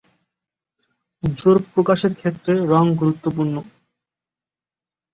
জোর 1.23 1.57
প্রকাশের 1.73 2.13
ক্ষেত্রে 2.15 2.53
রং 2.71 2.85
গুরুত্বপূর্ণ। 2.99 3.55